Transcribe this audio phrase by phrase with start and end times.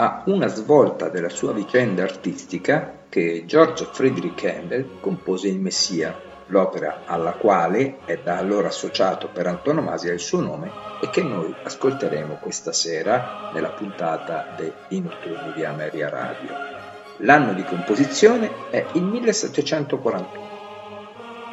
[0.00, 7.02] A una svolta della sua vicenda artistica che George Friedrich Handel compose Il Messia, l'opera
[7.04, 10.70] alla quale è da allora associato per antonomasia il suo nome
[11.02, 16.48] e che noi ascolteremo questa sera nella puntata dei notturni di Ameria Radio.
[17.18, 20.48] L'anno di composizione è il 1741.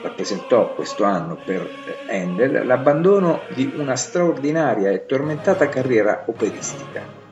[0.03, 1.69] Rappresentò questo anno per
[2.07, 7.26] Handel l'abbandono di una straordinaria e tormentata carriera operistica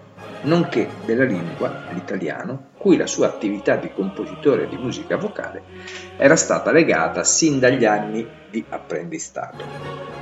[0.46, 5.62] nonché della lingua, l'italiano, cui la sua attività di compositore di musica vocale
[6.18, 10.14] era stata legata sin dagli anni di apprendistato.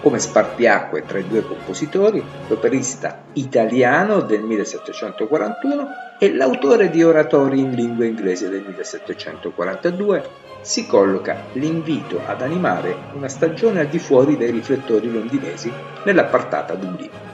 [0.00, 5.88] Come spartiacque tra i due compositori, l'operista italiano del 1741
[6.20, 13.28] e l'autore di oratori in lingua inglese del 1742 si colloca l'invito ad animare una
[13.28, 15.72] stagione al di fuori dai riflettori londinesi
[16.04, 17.26] nell'appartata Dublino.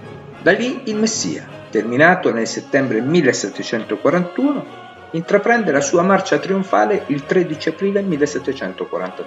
[0.43, 4.65] Da lì il Messia, terminato nel settembre 1741,
[5.11, 9.27] intraprende la sua marcia trionfale il 13 aprile 1742,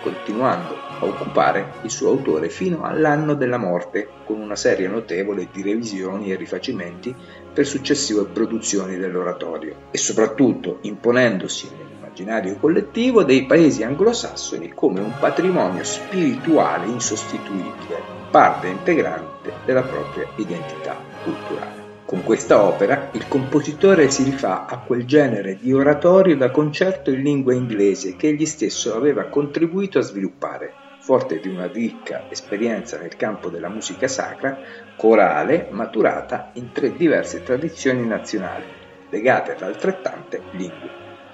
[0.00, 5.62] continuando a occupare il suo autore fino all'anno della morte, con una serie notevole di
[5.62, 7.14] revisioni e rifacimenti
[7.52, 15.84] per successive produzioni dell'oratorio, e soprattutto imponendosi nell'immaginario collettivo dei paesi anglosassoni come un patrimonio
[15.84, 18.00] spirituale insostituibile,
[18.30, 21.81] parte integrante della propria identità culturale.
[22.12, 27.22] Con questa opera il compositore si rifà a quel genere di oratorio da concerto in
[27.22, 33.16] lingua inglese che egli stesso aveva contribuito a sviluppare, forte di una ricca esperienza nel
[33.16, 34.58] campo della musica sacra,
[34.94, 38.64] corale, maturata in tre diverse tradizioni nazionali,
[39.08, 40.90] legate ad altrettante lingue.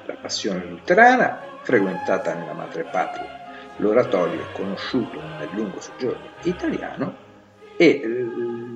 [0.07, 3.27] La passione luterana, frequentata nella madrepatria,
[3.79, 7.17] l'oratorio conosciuto nel lungo soggiorno italiano
[7.77, 8.01] e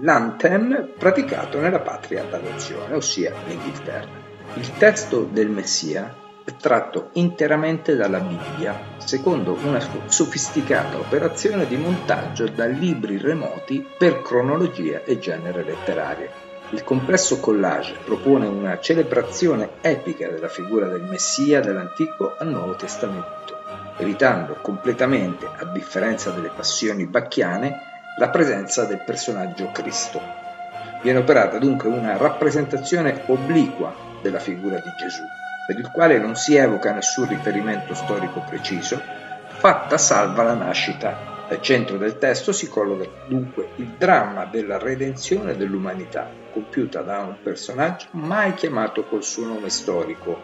[0.03, 4.21] l'anthem praticato nella patria d'adozione, ossia l'Inghilterra.
[4.55, 6.15] Il testo del Messia
[6.45, 14.23] è tratto interamente dalla Bibbia, secondo una sofisticata operazione di montaggio da libri remoti per
[14.23, 16.31] cronologia e genere letterario.
[16.71, 23.57] Il complesso collage propone una celebrazione epica della figura del Messia dall'Antico al Nuovo Testamento,
[23.99, 30.21] evitando completamente, a differenza delle passioni bacchiane, la presenza del personaggio Cristo.
[31.03, 35.23] Viene operata dunque una rappresentazione obliqua della figura di Gesù,
[35.67, 39.01] per il quale non si evoca nessun riferimento storico preciso,
[39.47, 41.31] fatta salva la nascita.
[41.49, 47.37] Al centro del testo si colloca dunque il dramma della redenzione dell'umanità, compiuta da un
[47.43, 50.41] personaggio mai chiamato col suo nome storico.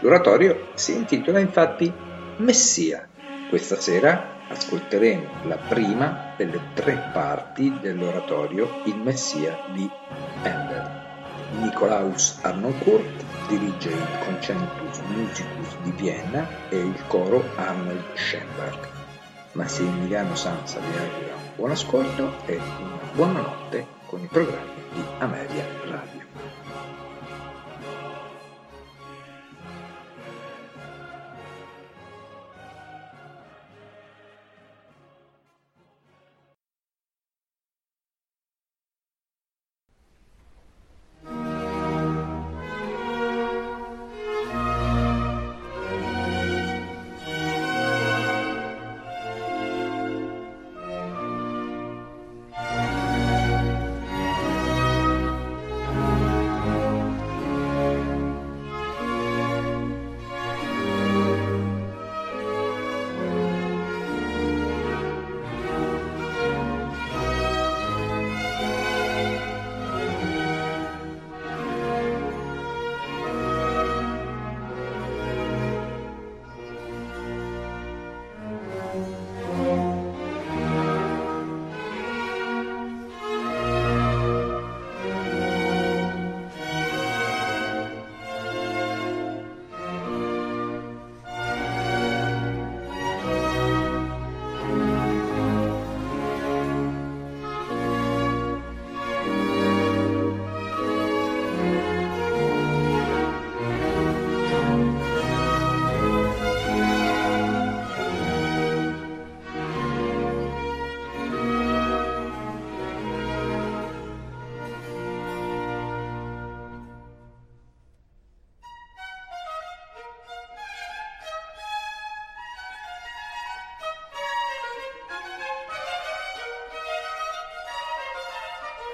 [0.00, 1.92] L'oratorio si intitola infatti
[2.38, 3.06] Messia.
[3.48, 9.88] Questa sera ascolteremo la prima delle tre parti dell'oratorio Il Messia di
[10.42, 11.06] Handel.
[11.60, 18.88] Nicolaus Arnoncourt dirige il Concentus Musicus di Vienna e il coro Arnold Schoenberg.
[19.52, 25.02] Massimiliano Sanza vi augura un buon ascolto e una buona notte con i programmi di
[25.18, 26.17] Ameria Radio.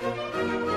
[0.01, 0.74] Música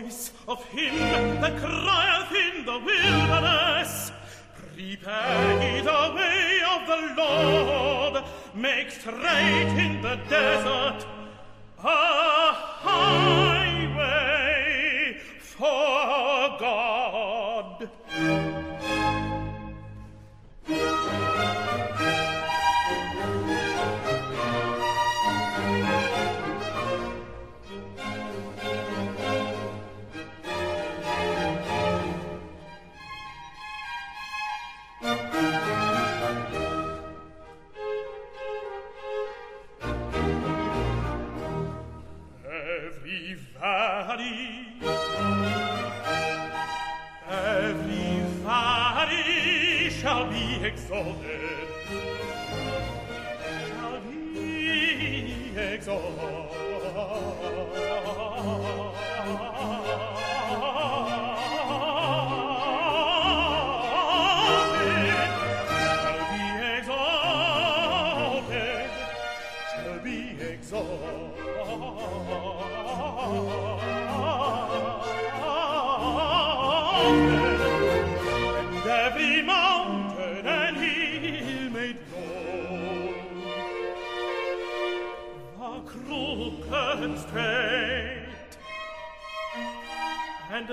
[0.00, 0.94] voice of him
[1.40, 4.12] that crieth in the wilderness
[4.56, 10.99] Prepare the way of the Lord Make straight in the desert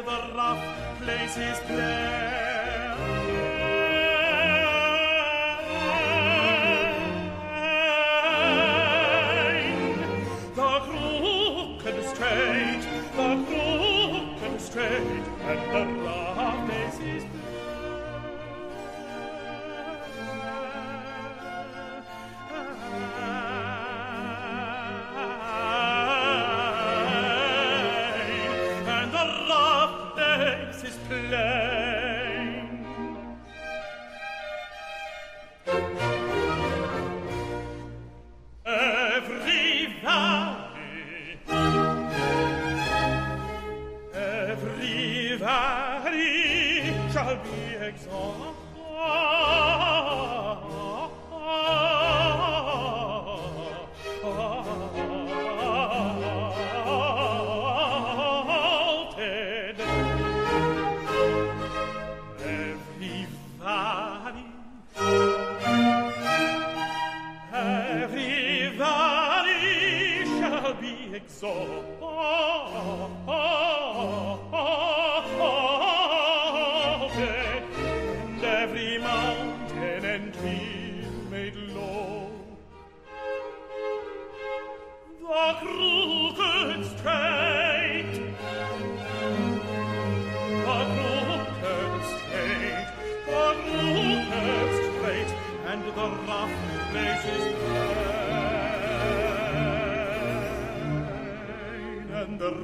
[0.01, 0.63] the rough
[1.01, 3.66] places there.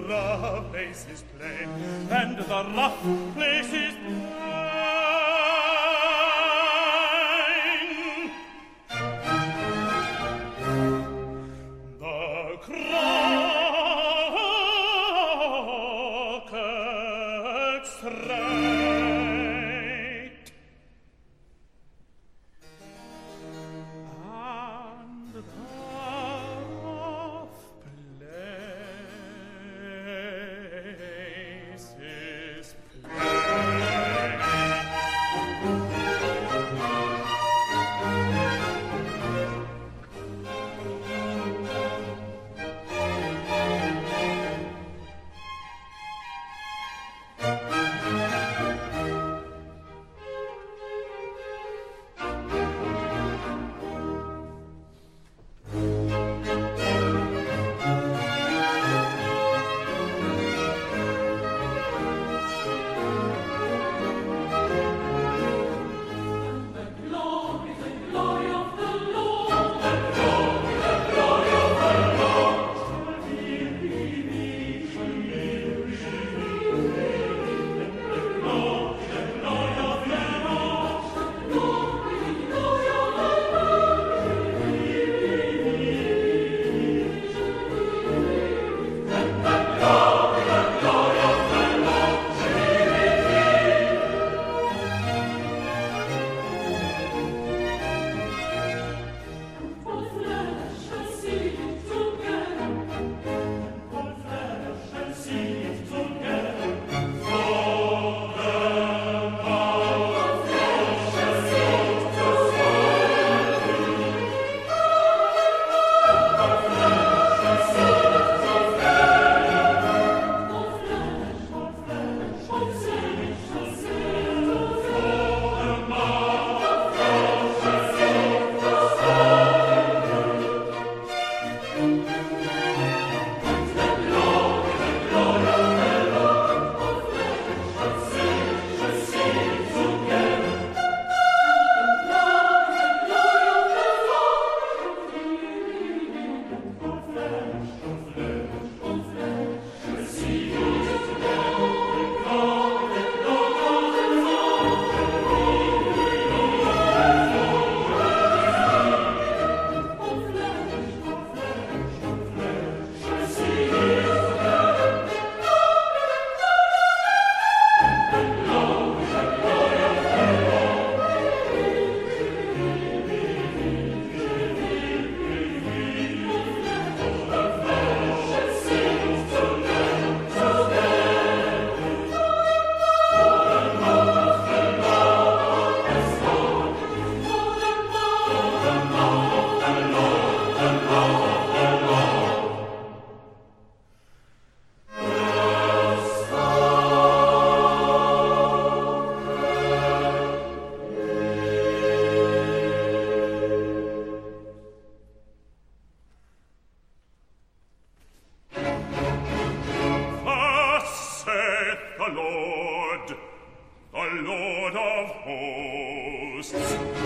[0.03, 1.69] rough place is plain,
[2.11, 3.01] and the rough
[3.35, 4.32] place is plain.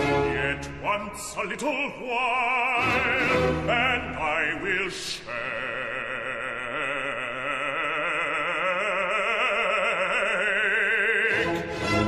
[0.08, 5.26] Yet once a little while, and I will shake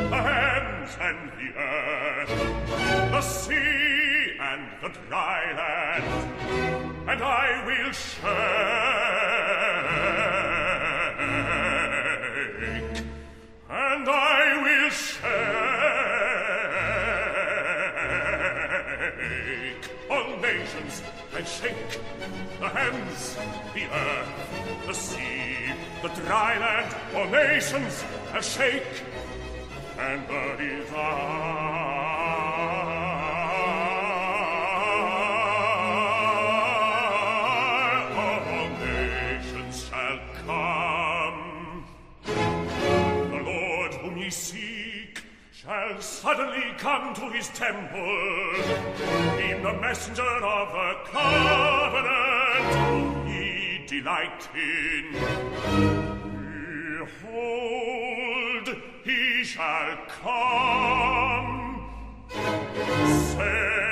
[0.09, 6.05] the heavens and the earth, the sea and the dry land,
[7.09, 8.98] and I will shake
[20.79, 21.01] mountains,
[21.45, 21.99] shake.
[22.59, 23.37] The heavens,
[23.73, 29.03] the earth, the sea, the dry land, all nations, they shake.
[29.97, 31.78] And the desire.
[46.39, 47.99] suddenly come to his temple.
[49.49, 52.71] in the messenger of the covenant
[53.27, 55.11] He delight in.
[57.41, 58.67] Behold,
[59.03, 61.57] he shall come.
[62.29, 63.88] Say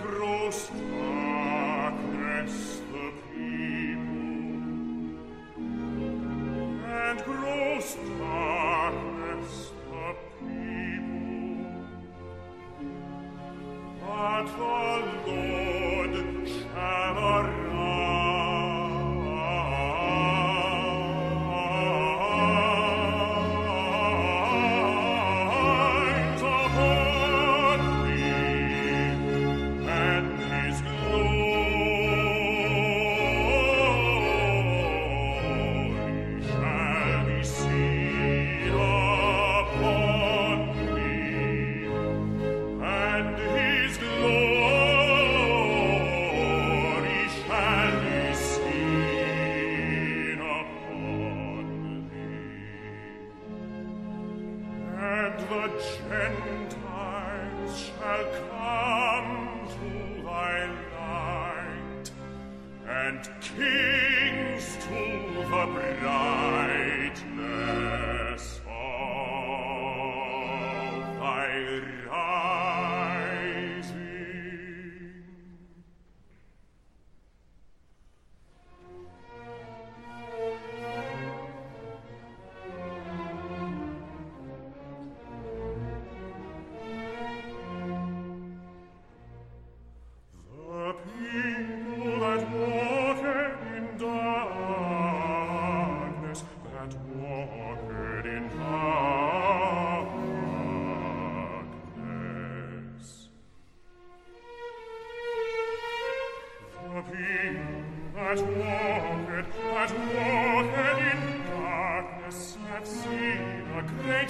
[0.00, 1.11] brust.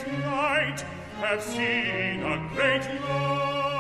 [0.05, 0.85] great light,
[1.21, 3.72] have seen a great light.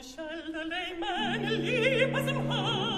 [0.00, 2.97] Shall the layman leave Liebes in Haar